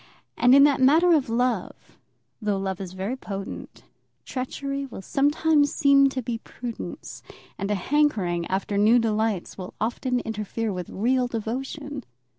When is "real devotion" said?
10.89-12.03